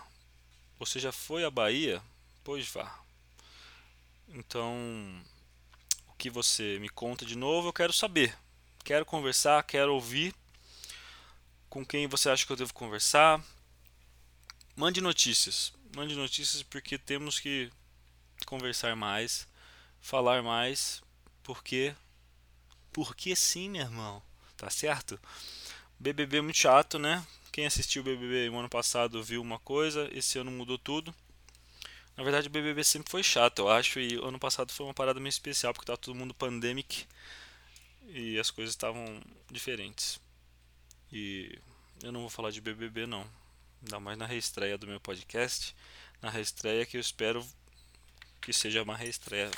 Você 0.78 1.00
já 1.00 1.12
foi 1.12 1.44
à 1.44 1.50
Bahia? 1.50 2.02
Pois 2.44 2.68
vá. 2.68 3.05
Então, 4.30 4.74
que 6.18 6.30
você 6.30 6.80
me 6.80 6.90
conta 6.90 7.26
de 7.26 7.36
novo, 7.36 7.70
eu 7.70 7.74
quero 7.74 7.94
saber. 7.94 8.36
Quero 8.84 9.06
conversar, 9.06 9.62
quero 9.64 9.94
ouvir 9.94 10.34
com 11.70 11.86
quem 11.86 12.08
você 12.08 12.30
acha 12.30 12.46
que 12.46 12.52
eu 12.52 12.58
devo 12.58 12.74
conversar. 12.74 13.44
Mande 14.76 15.02
notícias. 15.02 15.74
Mande 15.96 16.16
notícias 16.16 16.64
porque 16.64 16.98
temos 16.98 17.40
que 17.40 17.72
conversar 18.46 18.96
mais, 18.96 19.48
falar 20.02 20.42
mais, 20.42 21.02
porque 21.44 21.96
porque 22.92 23.36
sim, 23.36 23.70
meu 23.70 23.82
irmão. 23.82 24.22
Tá 24.58 24.70
certo? 24.70 25.20
BBB 26.00 26.38
é 26.38 26.42
muito 26.42 26.58
chato, 26.58 26.98
né? 26.98 27.26
Quem 27.52 27.66
assistiu 27.66 28.02
o 28.02 28.06
BBB 28.06 28.50
no 28.50 28.60
ano 28.60 28.70
passado 28.70 29.24
viu 29.24 29.42
uma 29.42 29.60
coisa, 29.60 30.10
esse 30.14 30.40
ano 30.40 30.52
mudou 30.52 30.78
tudo. 30.78 31.14
Na 32.18 32.24
verdade, 32.24 32.48
o 32.48 32.52
BBB 32.52 32.84
sempre 32.84 33.12
foi 33.12 33.22
chato, 33.22 33.60
eu 33.60 33.70
acho, 33.70 34.00
e 34.00 34.16
ano 34.16 34.40
passado 34.40 34.72
foi 34.72 34.86
uma 34.86 34.94
parada 34.94 35.20
meio 35.20 35.30
especial, 35.30 35.74
porque 35.74 35.86
tava 35.86 35.98
todo 35.98 36.16
mundo 36.16 36.34
pandemic 36.34 37.06
e 38.08 38.40
as 38.40 38.50
coisas 38.50 38.74
estavam 38.74 39.22
diferentes. 39.52 40.20
E 41.12 41.60
eu 42.02 42.12
não 42.12 42.22
vou 42.22 42.30
falar 42.30 42.52
de 42.52 42.62
BBB, 42.62 43.06
não. 43.06 43.28
Ainda 43.84 44.00
mais 44.00 44.18
na 44.18 44.26
reestreia 44.26 44.78
do 44.78 44.88
meu 44.88 45.00
podcast. 45.00 45.76
Na 46.22 46.30
reestreia 46.30 46.86
que 46.86 46.98
eu 46.98 47.02
espero 47.02 47.46
que 48.42 48.54
seja 48.54 48.84
uma 48.84 48.96
reestreia 48.96 49.52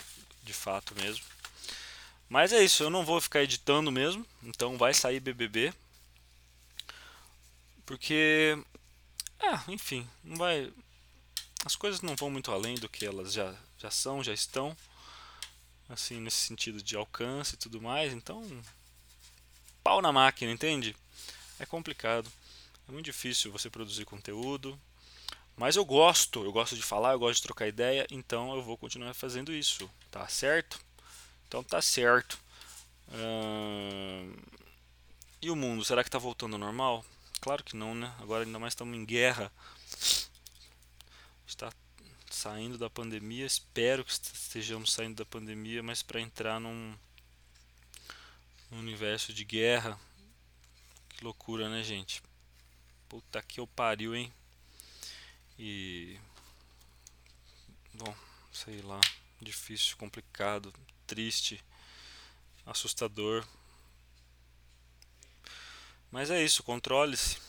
de 0.43 0.53
fato 0.53 0.95
mesmo. 0.95 1.23
Mas 2.29 2.51
é 2.51 2.63
isso, 2.63 2.83
eu 2.83 2.89
não 2.89 3.05
vou 3.05 3.21
ficar 3.21 3.43
editando 3.43 3.91
mesmo, 3.91 4.25
então 4.43 4.77
vai 4.77 4.93
sair 4.93 5.19
BBB. 5.19 5.73
Porque. 7.85 8.57
Ah, 9.39 9.63
enfim, 9.67 10.07
não 10.23 10.35
vai 10.35 10.71
as 11.67 11.75
coisas 11.75 12.01
não 12.01 12.15
vão 12.15 12.29
muito 12.29 12.49
além 12.49 12.75
do 12.75 12.87
que 12.87 13.05
elas 13.05 13.33
já, 13.33 13.53
já 13.77 13.91
são, 13.91 14.23
já 14.23 14.33
estão, 14.33 14.75
assim, 15.89 16.17
nesse 16.21 16.37
sentido 16.37 16.81
de 16.81 16.95
alcance 16.95 17.55
e 17.55 17.57
tudo 17.57 17.81
mais, 17.81 18.13
então, 18.13 18.41
pau 19.83 20.01
na 20.01 20.13
máquina, 20.13 20.49
entende? 20.49 20.95
É 21.59 21.65
complicado, 21.65 22.31
é 22.87 22.91
muito 22.91 23.05
difícil 23.05 23.51
você 23.51 23.69
produzir 23.69 24.05
conteúdo, 24.05 24.79
mas 25.57 25.75
eu 25.75 25.83
gosto, 25.83 26.41
eu 26.41 26.53
gosto 26.53 26.73
de 26.73 26.81
falar, 26.81 27.11
eu 27.11 27.19
gosto 27.19 27.37
de 27.37 27.43
trocar 27.43 27.67
ideia, 27.67 28.07
então 28.09 28.55
eu 28.55 28.63
vou 28.63 28.77
continuar 28.77 29.13
fazendo 29.13 29.51
isso, 29.51 29.89
tá 30.09 30.25
certo? 30.29 30.79
Então 31.47 31.61
tá 31.61 31.81
certo. 31.81 32.39
Hum... 33.11 34.33
E 35.41 35.51
o 35.51 35.55
mundo, 35.55 35.83
será 35.83 36.01
que 36.01 36.07
está 36.07 36.17
voltando 36.17 36.53
ao 36.53 36.59
normal? 36.59 37.03
Claro 37.41 37.63
que 37.63 37.75
não, 37.75 37.93
né? 37.93 38.13
Agora 38.19 38.45
ainda 38.45 38.57
mais 38.57 38.71
estamos 38.71 38.97
em 38.97 39.05
guerra 39.05 39.51
está 41.47 41.71
saindo 42.29 42.77
da 42.77 42.89
pandemia. 42.89 43.45
Espero 43.45 44.03
que 44.03 44.11
estejamos 44.11 44.91
saindo 44.91 45.15
da 45.15 45.25
pandemia, 45.25 45.81
mas 45.81 46.03
para 46.03 46.19
entrar 46.19 46.59
num, 46.59 46.95
universo 48.71 49.33
de 49.33 49.45
guerra, 49.45 49.97
que 51.09 51.23
loucura, 51.23 51.69
né, 51.69 51.83
gente? 51.83 52.21
Puta 53.07 53.41
que 53.41 53.59
eu 53.59 53.65
pariu, 53.65 54.13
hein? 54.13 54.31
E 55.57 56.19
bom, 57.93 58.13
sei 58.51 58.81
lá, 58.81 58.99
difícil, 59.41 59.95
complicado, 59.95 60.73
triste, 61.07 61.63
assustador. 62.65 63.47
Mas 66.11 66.29
é 66.29 66.43
isso, 66.43 66.61
controle-se. 66.61 67.39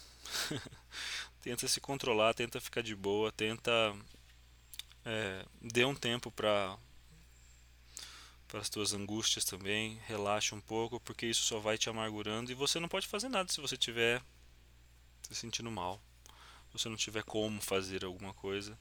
tenta 1.42 1.68
se 1.68 1.80
controlar, 1.80 2.34
tenta 2.34 2.60
ficar 2.60 2.82
de 2.82 2.94
boa, 2.94 3.32
tenta 3.32 3.70
é, 5.04 5.44
dê 5.60 5.84
um 5.84 5.94
tempo 5.94 6.30
para 6.30 6.76
para 8.46 8.60
as 8.60 8.70
tuas 8.70 8.94
angústias 8.94 9.44
também, 9.44 10.00
relaxa 10.06 10.54
um 10.54 10.60
pouco, 10.60 10.98
porque 11.00 11.26
isso 11.26 11.42
só 11.42 11.58
vai 11.58 11.76
te 11.76 11.90
amargurando 11.90 12.50
e 12.50 12.54
você 12.54 12.80
não 12.80 12.88
pode 12.88 13.06
fazer 13.06 13.28
nada 13.28 13.52
se 13.52 13.60
você 13.60 13.74
estiver 13.74 14.22
se 15.22 15.34
sentindo 15.34 15.70
mal. 15.70 16.00
Se 16.68 16.78
você 16.78 16.88
não 16.88 16.96
tiver 16.96 17.22
como 17.24 17.60
fazer 17.60 18.06
alguma 18.06 18.32
coisa 18.32 18.78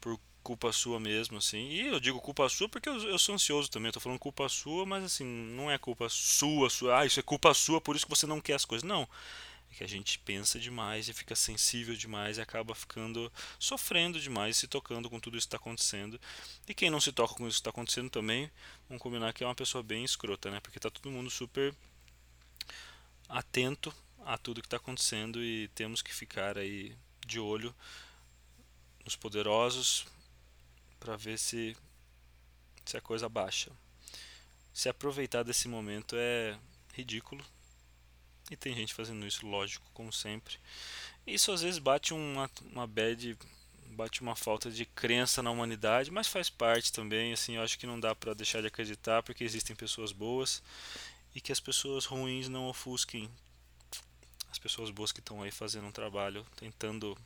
por 0.00 0.18
culpa 0.42 0.72
sua 0.72 0.98
mesmo, 0.98 1.36
assim. 1.36 1.68
E 1.68 1.86
eu 1.88 2.00
digo 2.00 2.18
culpa 2.18 2.48
sua 2.48 2.66
porque 2.66 2.88
eu, 2.88 2.98
eu 3.02 3.18
sou 3.18 3.34
ansioso 3.34 3.70
também. 3.70 3.88
Eu 3.88 3.92
tô 3.92 4.00
falando 4.00 4.18
culpa 4.18 4.48
sua, 4.48 4.86
mas 4.86 5.04
assim, 5.04 5.24
não 5.24 5.70
é 5.70 5.76
culpa 5.76 6.08
sua, 6.08 6.70
sua. 6.70 7.00
Ah, 7.00 7.06
isso 7.06 7.20
é 7.20 7.22
culpa 7.22 7.52
sua, 7.52 7.82
por 7.82 7.96
isso 7.96 8.06
que 8.06 8.14
você 8.14 8.26
não 8.26 8.40
quer 8.40 8.54
as 8.54 8.64
coisas. 8.64 8.88
Não 8.88 9.06
que 9.74 9.84
a 9.84 9.88
gente 9.88 10.18
pensa 10.20 10.58
demais 10.58 11.08
e 11.08 11.12
fica 11.12 11.34
sensível 11.34 11.94
demais 11.94 12.38
e 12.38 12.40
acaba 12.40 12.74
ficando 12.74 13.30
sofrendo 13.58 14.20
demais, 14.20 14.56
se 14.56 14.66
tocando 14.66 15.10
com 15.10 15.20
tudo 15.20 15.36
isso 15.36 15.46
que 15.46 15.54
está 15.54 15.56
acontecendo. 15.56 16.20
E 16.68 16.74
quem 16.74 16.90
não 16.90 17.00
se 17.00 17.12
toca 17.12 17.34
com 17.34 17.46
isso 17.46 17.56
que 17.56 17.60
está 17.60 17.70
acontecendo 17.70 18.10
também, 18.10 18.50
vamos 18.88 19.02
combinar 19.02 19.32
que 19.32 19.44
é 19.44 19.46
uma 19.46 19.54
pessoa 19.54 19.82
bem 19.82 20.04
escrota, 20.04 20.50
né? 20.50 20.60
Porque 20.60 20.78
está 20.78 20.90
todo 20.90 21.10
mundo 21.10 21.30
super 21.30 21.74
atento 23.28 23.94
a 24.24 24.38
tudo 24.38 24.60
que 24.62 24.66
está 24.66 24.76
acontecendo 24.76 25.42
e 25.42 25.68
temos 25.68 26.00
que 26.00 26.14
ficar 26.14 26.56
aí 26.56 26.96
de 27.26 27.38
olho 27.40 27.74
nos 29.04 29.16
poderosos 29.16 30.06
para 30.98 31.16
ver 31.16 31.38
se 31.38 31.76
se 32.84 32.96
a 32.96 33.00
coisa 33.00 33.28
baixa. 33.28 33.70
Se 34.72 34.88
aproveitar 34.88 35.42
desse 35.42 35.68
momento 35.68 36.16
é 36.16 36.58
ridículo, 36.92 37.44
e 38.50 38.56
tem 38.56 38.74
gente 38.74 38.94
fazendo 38.94 39.26
isso, 39.26 39.46
lógico, 39.46 39.86
como 39.94 40.12
sempre. 40.12 40.58
Isso 41.26 41.50
às 41.50 41.62
vezes 41.62 41.78
bate 41.78 42.12
uma, 42.12 42.50
uma 42.72 42.86
bad, 42.86 43.38
bate 43.90 44.20
uma 44.20 44.36
falta 44.36 44.70
de 44.70 44.84
crença 44.84 45.42
na 45.42 45.50
humanidade, 45.50 46.10
mas 46.10 46.26
faz 46.26 46.50
parte 46.50 46.92
também. 46.92 47.32
Assim, 47.32 47.56
eu 47.56 47.62
acho 47.62 47.78
que 47.78 47.86
não 47.86 47.98
dá 47.98 48.14
para 48.14 48.34
deixar 48.34 48.60
de 48.60 48.66
acreditar 48.66 49.22
porque 49.22 49.44
existem 49.44 49.74
pessoas 49.74 50.12
boas 50.12 50.62
e 51.34 51.40
que 51.40 51.52
as 51.52 51.60
pessoas 51.60 52.04
ruins 52.04 52.48
não 52.48 52.68
ofusquem 52.68 53.30
as 54.50 54.58
pessoas 54.58 54.90
boas 54.90 55.10
que 55.10 55.18
estão 55.18 55.42
aí 55.42 55.50
fazendo 55.50 55.88
um 55.88 55.92
trabalho, 55.92 56.46
tentando 56.54 57.18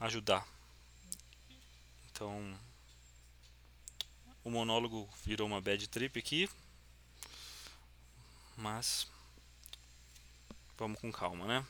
ajudar. 0.00 0.46
Então, 2.10 2.58
o 4.44 4.50
monólogo 4.50 5.08
virou 5.24 5.46
uma 5.46 5.62
bad 5.62 5.88
trip 5.88 6.18
aqui, 6.18 6.50
mas 8.56 9.06
Vamos 10.78 11.00
com 11.00 11.10
calma, 11.10 11.44
né? 11.44 11.66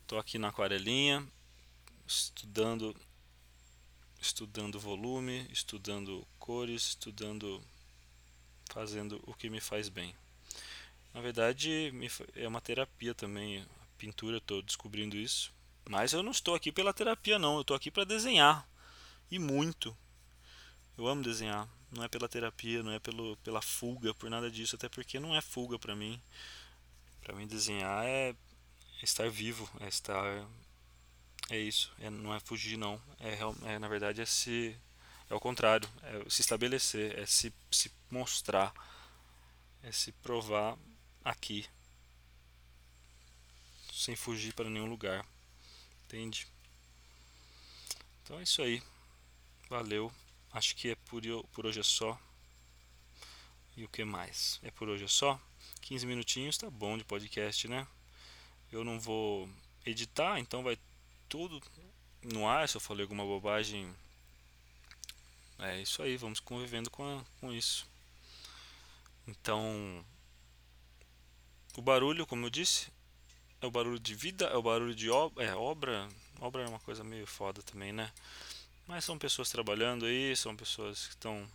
Estou 0.00 0.18
aqui 0.18 0.38
na 0.38 0.48
aquarelinha, 0.48 1.22
estudando, 2.06 2.96
estudando 4.18 4.80
volume, 4.80 5.46
estudando 5.52 6.26
cores, 6.38 6.88
estudando, 6.88 7.62
fazendo 8.70 9.22
o 9.26 9.34
que 9.34 9.50
me 9.50 9.60
faz 9.60 9.90
bem. 9.90 10.14
Na 11.12 11.20
verdade, 11.20 11.92
é 12.34 12.48
uma 12.48 12.62
terapia 12.62 13.14
também. 13.14 13.60
A 13.60 13.66
pintura, 13.98 14.38
estou 14.38 14.62
descobrindo 14.62 15.14
isso. 15.14 15.52
Mas 15.86 16.14
eu 16.14 16.22
não 16.22 16.30
estou 16.30 16.54
aqui 16.54 16.72
pela 16.72 16.94
terapia, 16.94 17.38
não. 17.38 17.56
Eu 17.56 17.60
estou 17.60 17.76
aqui 17.76 17.90
para 17.90 18.04
desenhar. 18.04 18.66
E 19.30 19.38
muito. 19.38 19.94
Eu 20.96 21.06
amo 21.06 21.22
desenhar. 21.22 21.68
Não 21.92 22.02
é 22.02 22.08
pela 22.08 22.26
terapia, 22.26 22.82
não 22.82 22.92
é 22.92 22.98
pelo, 22.98 23.36
pela 23.38 23.60
fuga, 23.60 24.14
por 24.14 24.30
nada 24.30 24.50
disso. 24.50 24.76
Até 24.76 24.88
porque 24.88 25.20
não 25.20 25.36
é 25.36 25.42
fuga 25.42 25.78
para 25.78 25.94
mim. 25.94 26.18
Para 27.28 27.36
mim 27.36 27.46
desenhar 27.46 28.06
é 28.06 28.34
estar 29.02 29.28
vivo, 29.28 29.68
é 29.80 29.88
estar 29.88 30.24
É 31.50 31.58
isso, 31.58 31.92
é, 32.00 32.08
não 32.08 32.34
é 32.34 32.40
fugir 32.40 32.78
não, 32.78 32.98
é, 33.20 33.38
é, 33.70 33.78
na 33.78 33.86
verdade 33.86 34.22
é 34.22 34.24
se 34.24 34.74
é 35.28 35.34
o 35.34 35.38
contrário, 35.38 35.86
é 36.04 36.30
se 36.30 36.40
estabelecer, 36.40 37.18
é 37.18 37.26
se, 37.26 37.52
se 37.70 37.92
mostrar, 38.10 38.72
é 39.82 39.92
se 39.92 40.10
provar 40.10 40.78
aqui, 41.22 41.66
sem 43.92 44.16
fugir 44.16 44.54
para 44.54 44.70
nenhum 44.70 44.86
lugar, 44.86 45.22
entende? 46.06 46.48
Então 48.22 48.38
é 48.38 48.42
isso 48.42 48.62
aí, 48.62 48.82
valeu, 49.68 50.10
acho 50.50 50.74
que 50.74 50.92
é 50.92 50.94
por, 50.94 51.20
por 51.52 51.66
hoje 51.66 51.80
é 51.80 51.84
só. 51.84 52.18
E 53.76 53.84
o 53.84 53.88
que 53.88 54.02
mais? 54.02 54.58
É 54.62 54.70
por 54.70 54.88
hoje 54.88 55.04
é 55.04 55.08
só? 55.08 55.38
15 55.88 56.04
minutinhos 56.04 56.58
tá 56.58 56.68
bom 56.68 56.98
de 56.98 57.04
podcast, 57.04 57.66
né? 57.66 57.86
Eu 58.70 58.84
não 58.84 59.00
vou 59.00 59.48
editar, 59.86 60.38
então 60.38 60.62
vai 60.62 60.78
tudo 61.30 61.62
no 62.22 62.46
ar. 62.46 62.68
Se 62.68 62.76
eu 62.76 62.80
falei 62.80 63.04
alguma 63.04 63.24
bobagem, 63.24 63.90
é 65.58 65.80
isso 65.80 66.02
aí. 66.02 66.18
Vamos 66.18 66.40
convivendo 66.40 66.90
com, 66.90 67.02
a, 67.02 67.24
com 67.40 67.50
isso. 67.50 67.86
Então, 69.26 70.04
o 71.74 71.80
barulho, 71.80 72.26
como 72.26 72.44
eu 72.44 72.50
disse, 72.50 72.88
é 73.62 73.66
o 73.66 73.70
barulho 73.70 73.98
de 73.98 74.14
vida, 74.14 74.44
é 74.44 74.56
o 74.58 74.62
barulho 74.62 74.94
de 74.94 75.08
obra. 75.08 75.42
É, 75.42 75.54
obra. 75.54 76.06
Obra 76.38 76.64
é 76.64 76.68
uma 76.68 76.80
coisa 76.80 77.02
meio 77.02 77.26
foda 77.26 77.62
também, 77.62 77.94
né? 77.94 78.12
Mas 78.86 79.06
são 79.06 79.16
pessoas 79.16 79.48
trabalhando 79.48 80.04
aí, 80.04 80.36
são 80.36 80.54
pessoas 80.54 81.06
que 81.06 81.14
estão 81.14 81.48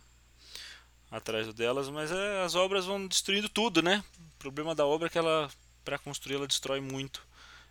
atrás 1.08 1.52
delas, 1.54 1.88
mas 1.88 2.10
é, 2.10 2.42
as 2.42 2.56
obras 2.56 2.86
vão 2.86 3.06
destruindo 3.06 3.48
tudo, 3.48 3.80
né? 3.80 4.02
Problema 4.44 4.74
da 4.74 4.84
obra 4.84 5.06
é 5.06 5.10
que 5.10 5.16
ela, 5.16 5.50
para 5.82 5.98
construir, 5.98 6.34
ela 6.34 6.46
destrói 6.46 6.78
muito 6.78 7.26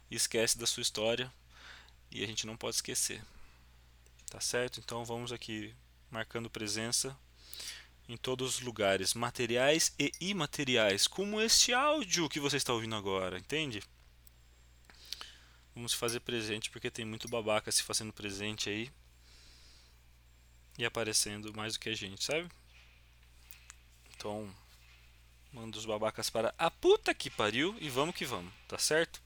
e 0.09 0.15
esquece 0.15 0.57
da 0.57 0.65
sua 0.65 0.81
história 0.81 1.31
e 2.09 2.23
a 2.23 2.25
gente 2.25 2.47
não 2.47 2.57
pode 2.57 2.77
esquecer. 2.77 3.23
Tá 4.27 4.41
certo? 4.41 4.79
Então 4.79 5.05
vamos 5.05 5.31
aqui 5.31 5.71
marcando 6.09 6.49
presença 6.49 7.15
em 8.09 8.17
todos 8.17 8.55
os 8.55 8.61
lugares, 8.61 9.13
materiais 9.13 9.93
e 9.99 10.11
imateriais, 10.19 11.05
como 11.05 11.39
este 11.39 11.71
áudio 11.71 12.27
que 12.27 12.39
você 12.39 12.57
está 12.57 12.73
ouvindo 12.73 12.95
agora, 12.95 13.37
entende? 13.37 13.83
Vamos 15.75 15.93
fazer 15.93 16.21
presente 16.21 16.71
porque 16.71 16.89
tem 16.89 17.05
muito 17.05 17.27
babaca 17.27 17.71
se 17.71 17.83
fazendo 17.83 18.11
presente 18.11 18.67
aí 18.67 18.91
e 20.79 20.83
aparecendo 20.83 21.53
mais 21.53 21.73
do 21.73 21.79
que 21.79 21.89
a 21.89 21.95
gente, 21.95 22.23
sabe? 22.23 22.49
Então, 24.15 24.51
manda 25.53 25.77
os 25.77 25.85
babacas 25.85 26.29
para 26.29 26.53
a 26.57 26.71
puta 26.71 27.13
que 27.13 27.29
pariu 27.29 27.75
e 27.79 27.87
vamos 27.87 28.15
que 28.15 28.25
vamos, 28.25 28.51
tá 28.67 28.77
certo? 28.77 29.21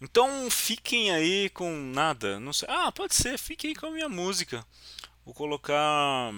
Então 0.00 0.50
fiquem 0.50 1.10
aí 1.10 1.48
com 1.50 1.74
nada. 1.74 2.40
Não 2.40 2.52
sei. 2.52 2.68
Ah, 2.70 2.90
pode 2.92 3.14
ser, 3.14 3.38
fiquem 3.38 3.74
com 3.74 3.86
a 3.86 3.90
minha 3.90 4.08
música. 4.08 4.66
Vou 5.24 5.34
colocar. 5.34 6.32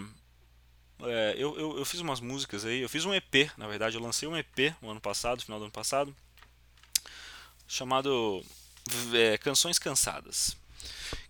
É, 1.01 1.35
eu, 1.37 1.59
eu, 1.59 1.79
eu, 1.79 1.85
fiz 1.85 2.01
umas 2.01 2.21
músicas 2.21 2.65
aí. 2.65 2.81
Eu 2.81 2.89
fiz 2.89 3.05
um 3.05 3.15
EP, 3.15 3.51
na 3.57 3.67
verdade. 3.67 3.97
Eu 3.97 4.03
lancei 4.03 4.29
um 4.29 4.37
EP 4.37 4.75
no 4.81 4.91
ano 4.91 5.01
passado, 5.01 5.43
final 5.43 5.59
do 5.59 5.65
ano 5.65 5.73
passado. 5.73 6.15
Chamado 7.67 8.45
é, 9.13 9.39
Canções 9.39 9.79
Cansadas. 9.79 10.57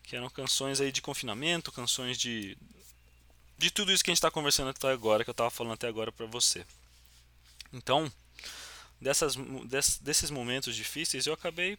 Que 0.02 0.16
eram 0.16 0.30
canções 0.30 0.80
aí 0.80 0.92
de 0.92 1.02
confinamento, 1.02 1.72
canções 1.72 2.16
de. 2.18 2.56
De 3.56 3.72
tudo 3.72 3.90
isso 3.90 4.04
que 4.04 4.10
a 4.10 4.12
gente 4.12 4.18
está 4.18 4.30
conversando 4.30 4.70
até 4.70 4.88
agora, 4.88 5.24
que 5.24 5.30
eu 5.30 5.32
estava 5.32 5.50
falando 5.50 5.72
até 5.72 5.88
agora 5.88 6.12
para 6.12 6.26
você. 6.26 6.64
Então, 7.72 8.10
dessas, 9.00 9.36
desses 10.00 10.30
momentos 10.30 10.74
difíceis, 10.74 11.26
eu 11.26 11.34
acabei 11.34 11.78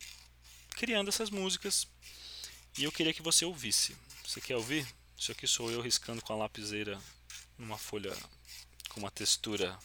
criando 0.72 1.10
essas 1.10 1.30
músicas 1.30 1.88
e 2.78 2.84
eu 2.84 2.92
queria 2.92 3.14
que 3.14 3.22
você 3.22 3.46
ouvisse. 3.46 3.96
Você 4.26 4.40
quer 4.40 4.56
ouvir? 4.56 4.88
Isso 5.18 5.32
aqui 5.32 5.48
sou 5.48 5.72
eu 5.72 5.82
riscando 5.82 6.22
com 6.22 6.34
a 6.34 6.38
lapiseira 6.38 7.00
numa 7.58 7.78
folha 7.78 8.16
com 8.90 9.00
uma 9.00 9.12
textura 9.12 9.78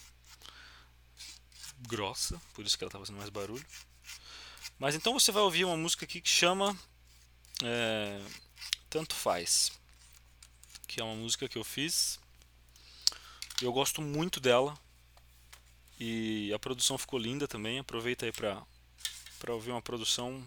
grossa, 1.87 2.41
por 2.53 2.65
isso 2.65 2.77
que 2.77 2.83
ela 2.83 2.89
está 2.89 2.99
fazendo 2.99 3.17
mais 3.17 3.29
barulho. 3.29 3.65
Mas 4.79 4.95
então 4.95 5.13
você 5.13 5.31
vai 5.31 5.43
ouvir 5.43 5.65
uma 5.65 5.77
música 5.77 6.05
aqui 6.05 6.21
que 6.21 6.29
chama 6.29 6.77
é, 7.63 8.21
Tanto 8.89 9.13
Faz, 9.13 9.71
que 10.87 11.01
é 11.01 11.03
uma 11.03 11.15
música 11.15 11.47
que 11.49 11.57
eu 11.57 11.63
fiz. 11.63 12.19
Eu 13.61 13.71
gosto 13.71 14.01
muito 14.01 14.39
dela 14.39 14.77
e 15.99 16.51
a 16.53 16.59
produção 16.59 16.97
ficou 16.97 17.19
linda 17.19 17.47
também. 17.47 17.79
Aproveita 17.79 18.25
aí 18.25 18.31
para 18.31 18.61
para 19.39 19.53
ouvir 19.53 19.71
uma 19.71 19.81
produção 19.81 20.43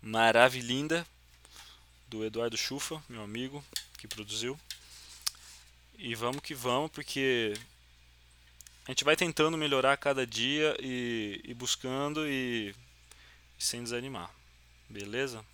maravilhinda 0.00 1.06
do 2.08 2.24
Eduardo 2.24 2.56
Chufa, 2.56 3.02
meu 3.08 3.22
amigo, 3.22 3.64
que 3.96 4.08
produziu. 4.08 4.58
E 5.96 6.14
vamos 6.14 6.42
que 6.42 6.54
vamos, 6.54 6.90
porque 6.90 7.54
a 8.84 8.90
gente 8.90 9.04
vai 9.04 9.14
tentando 9.14 9.56
melhorar 9.56 9.96
cada 9.96 10.26
dia 10.26 10.76
e, 10.80 11.40
e 11.44 11.54
buscando 11.54 12.26
e, 12.26 12.74
e, 13.58 13.64
sem 13.64 13.82
desanimar. 13.84 14.30
Beleza? 14.88 15.44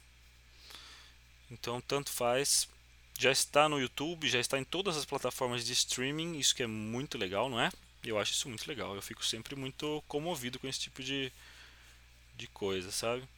Então, 1.51 1.81
tanto 1.81 2.11
faz. 2.11 2.69
Já 3.19 3.31
está 3.31 3.69
no 3.69 3.81
YouTube, 3.81 4.29
já 4.29 4.39
está 4.39 4.59
em 4.59 4.65
todas 4.65 4.97
as 4.97 5.05
plataformas 5.05 5.67
de 5.67 5.73
streaming, 5.73 6.39
isso 6.39 6.55
que 6.55 6.63
é 6.63 6.67
muito 6.67 7.19
legal, 7.19 7.51
não 7.51 7.61
é? 7.61 7.71
Eu 8.05 8.19
acho 8.19 8.33
isso 8.33 8.49
muito 8.49 8.67
legal. 8.67 8.95
Eu 8.95 9.03
fico 9.03 9.25
sempre 9.25 9.57
muito 9.57 10.03
comovido 10.07 10.59
com 10.59 10.69
esse 10.69 10.81
tipo 10.81 11.03
de, 11.03 11.33
de 12.37 12.47
coisa, 12.49 12.91
sabe? 12.91 13.29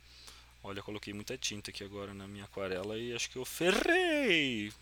Olha, 0.62 0.82
coloquei 0.82 1.14
muita 1.14 1.38
tinta 1.38 1.70
aqui 1.70 1.82
agora 1.82 2.12
na 2.12 2.28
minha 2.28 2.44
aquarela 2.44 2.98
e 2.98 3.14
acho 3.14 3.30
que 3.30 3.36
eu 3.36 3.44
ferrei. 3.44 4.72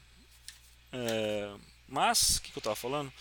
É, 0.92 1.54
mas, 1.86 2.36
o 2.36 2.42
que, 2.42 2.50
que 2.50 2.58
eu 2.58 2.60
estava 2.60 2.76
falando? 2.76 3.12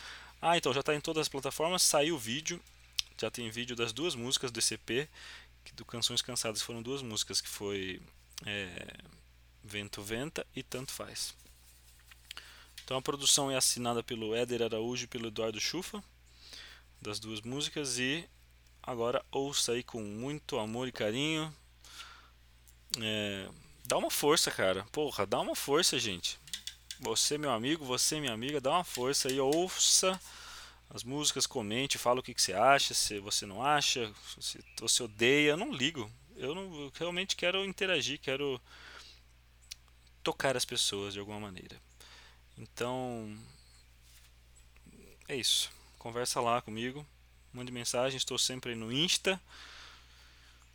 Ah, 0.42 0.58
então 0.58 0.74
já 0.74 0.80
está 0.80 0.96
em 0.96 1.02
todas 1.02 1.22
as 1.22 1.30
plataformas, 1.30 1.82
saiu 1.82 2.16
o 2.16 2.20
vídeo. 2.20 2.62
Já 3.20 3.32
tem 3.32 3.50
vídeo 3.50 3.76
das 3.76 3.94
duas 3.94 4.16
músicas 4.16 4.52
do 4.52 4.60
ECP, 4.60 5.08
que 5.64 5.74
do 5.74 5.86
Canções 5.86 6.22
Cansadas 6.22 6.62
foram 6.62 6.82
duas 6.82 7.02
músicas, 7.02 7.42
que 7.42 7.48
foi 7.48 8.02
é, 8.46 8.88
Vento 9.64 10.02
Venta 10.02 10.46
e 10.56 10.64
Tanto 10.64 10.92
Faz. 10.92 11.34
Então 12.84 12.98
a 12.98 13.02
produção 13.02 13.52
é 13.52 13.56
assinada 13.56 14.02
pelo 14.02 14.34
Éder 14.36 14.62
Araújo 14.62 15.04
e 15.04 15.08
pelo 15.08 15.28
Eduardo 15.28 15.60
Chufa, 15.60 16.04
das 17.02 17.20
duas 17.20 17.42
músicas, 17.42 18.00
e 18.00 18.28
agora 18.82 19.24
ouça 19.32 19.74
aí 19.74 19.84
com 19.84 20.02
muito 20.02 20.58
amor 20.58 20.88
e 20.88 20.92
carinho 20.92 21.54
é, 23.02 23.50
dá 23.86 23.98
uma 23.98 24.10
força, 24.10 24.52
cara. 24.52 24.86
Porra, 24.92 25.26
dá 25.26 25.40
uma 25.40 25.56
força, 25.56 26.00
gente. 26.00 26.40
Você, 27.00 27.38
meu 27.38 27.52
amigo, 27.52 27.86
você, 27.86 28.20
minha 28.20 28.34
amiga, 28.34 28.62
dá 28.62 28.72
uma 28.72 28.84
força 28.84 29.28
aí, 29.28 29.40
ouça 29.40 30.20
as 30.90 31.04
músicas, 31.04 31.46
comente, 31.46 31.98
fala 31.98 32.22
o 32.22 32.24
que, 32.24 32.34
que 32.34 32.42
você 32.42 32.54
acha, 32.54 32.94
se 32.94 33.20
você 33.20 33.46
não 33.46 33.64
acha, 33.64 34.12
se 34.40 34.64
você 34.80 35.04
odeia, 35.04 35.52
eu 35.52 35.58
não 35.58 35.72
ligo. 35.72 36.10
Eu, 36.36 36.56
não, 36.56 36.82
eu 36.82 36.92
realmente 36.96 37.36
quero 37.36 37.66
interagir, 37.66 38.20
quero 38.20 38.62
tocar 40.24 40.56
as 40.56 40.66
pessoas 40.66 41.14
de 41.14 41.20
alguma 41.20 41.40
maneira. 41.40 41.76
Então, 42.58 43.38
é 45.28 45.36
isso. 45.36 45.70
Conversa 45.98 46.40
lá 46.40 46.62
comigo, 46.62 47.06
mande 47.52 47.72
mensagem, 47.72 48.18
estou 48.18 48.38
sempre 48.38 48.76
no 48.76 48.92
Insta, 48.92 49.42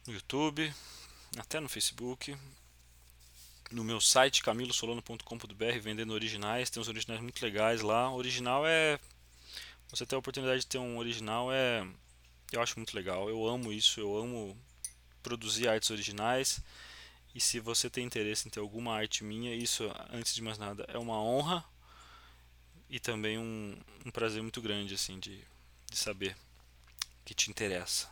no 0.07 0.13
YouTube, 0.13 0.73
até 1.39 1.61
no 1.61 1.69
Facebook, 1.69 2.37
no 3.71 3.85
meu 3.85 4.01
site 4.01 4.43
camilosolono.com.br 4.43 5.79
vendendo 5.81 6.13
originais, 6.13 6.71
tem 6.71 6.81
uns 6.81 6.89
originais 6.89 7.21
muito 7.21 7.43
legais 7.43 7.81
lá. 7.81 8.11
O 8.11 8.17
original 8.17 8.67
é 8.67 8.99
você 9.89 10.05
ter 10.05 10.15
a 10.15 10.19
oportunidade 10.19 10.61
de 10.61 10.67
ter 10.67 10.79
um 10.79 10.99
original 10.99 11.53
é 11.53 11.87
eu 12.53 12.61
acho 12.61 12.79
muito 12.79 12.95
legal. 12.95 13.29
Eu 13.29 13.47
amo 13.47 13.73
isso, 13.73 14.01
eu 14.01 14.17
amo 14.17 14.57
produzir 15.23 15.69
artes 15.69 15.91
originais. 15.91 16.61
E 17.35 17.41
se 17.41 17.61
você 17.61 17.89
tem 17.89 18.05
interesse 18.05 18.47
em 18.47 18.51
ter 18.51 18.61
alguma 18.61 18.95
arte 18.95 19.25
minha, 19.25 19.55
isso 19.55 19.91
antes 20.11 20.35
de 20.35 20.43
mais 20.43 20.59
nada 20.59 20.85
é 20.89 20.99
uma 20.99 21.19
honra 21.19 21.65
e 22.93 23.01
também 23.01 23.39
um, 23.39 23.75
um 24.05 24.11
prazer 24.11 24.43
muito 24.43 24.61
grande 24.61 24.95
assim 24.95 25.19
de, 25.19 25.41
de 25.91 25.97
saber 25.97 26.37
que 27.25 27.33
te 27.33 27.51
interessa. 27.51 28.07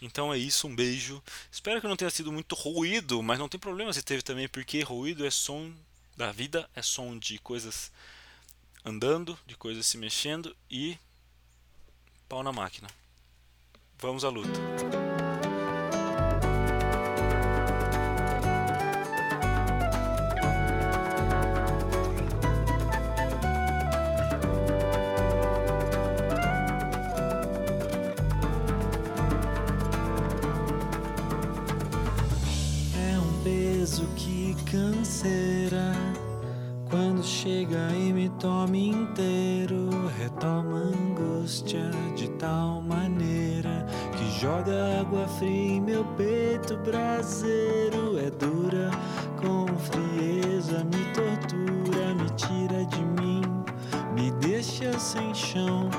Então 0.00 0.32
é 0.32 0.38
isso, 0.38 0.68
um 0.68 0.76
beijo. 0.76 1.20
Espero 1.50 1.80
que 1.80 1.88
não 1.88 1.96
tenha 1.96 2.10
sido 2.10 2.30
muito 2.30 2.54
ruído, 2.54 3.20
mas 3.20 3.36
não 3.36 3.48
tem 3.48 3.58
problema 3.58 3.92
se 3.92 4.02
teve 4.02 4.22
também, 4.22 4.48
porque 4.48 4.80
ruído 4.82 5.26
é 5.26 5.30
som 5.30 5.72
da 6.16 6.30
vida, 6.30 6.70
é 6.76 6.82
som 6.82 7.18
de 7.18 7.38
coisas 7.38 7.90
andando, 8.84 9.36
de 9.44 9.56
coisas 9.56 9.84
se 9.84 9.98
mexendo 9.98 10.56
e 10.70 10.96
pau 12.28 12.44
na 12.44 12.52
máquina. 12.52 12.88
Vamos 13.98 14.24
à 14.24 14.28
luta. 14.28 15.15
Tal 42.38 42.82
maneira 42.82 43.86
que 44.16 44.40
joga 44.40 45.00
água 45.00 45.26
fria 45.28 45.76
em 45.76 45.80
meu 45.80 46.04
peito 46.16 46.76
braseiro. 46.78 48.18
É 48.18 48.30
dura 48.30 48.90
com 49.40 49.66
frieza, 49.78 50.84
me 50.84 51.04
tortura, 51.12 52.14
me 52.14 52.30
tira 52.30 52.84
de 52.86 53.04
mim, 53.20 53.42
me 54.14 54.30
deixa 54.32 54.98
sem 54.98 55.34
chão 55.34 55.90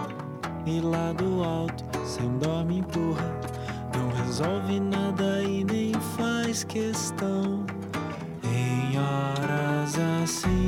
e 0.66 0.82
lá 0.82 1.14
do 1.14 1.44
alto, 1.44 1.84
sem 2.06 2.30
dó 2.40 2.64
me 2.64 2.80
empurra. 2.80 3.40
Não 3.96 4.10
resolve 4.24 4.80
nada 4.80 5.42
e 5.44 5.64
nem 5.64 5.94
faz 6.18 6.64
questão. 6.64 7.66
Em 8.44 8.98
horas 8.98 9.96
assim, 10.24 10.67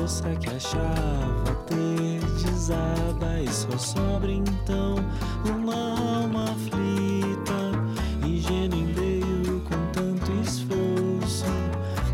moça 0.00 0.30
que 0.40 0.48
achava 0.48 1.54
ter 1.66 2.20
desaba 2.42 3.40
e 3.40 3.48
só 3.52 3.76
sobra 3.76 4.30
então 4.30 4.96
uma 5.44 6.20
alma 6.20 6.44
aflita, 6.44 8.26
ingênua 8.26 8.78
em 8.78 9.60
com 9.60 9.92
tanto 9.92 10.32
esforço, 10.42 11.44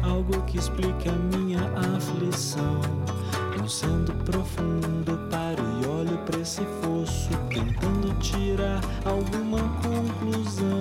algo 0.02 0.42
que 0.42 0.58
explica 0.58 1.12
minha 1.12 1.60
aflição. 1.96 2.80
Não 3.56 3.68
sendo 3.68 4.12
profundo, 4.24 5.18
paro 5.30 5.62
e 5.82 5.86
olho 5.86 6.18
para 6.24 6.40
esse 6.40 6.62
fosso, 6.82 7.30
tentando 7.48 8.12
tirar 8.18 8.80
alguma 9.04 9.60
conclusão. 9.82 10.75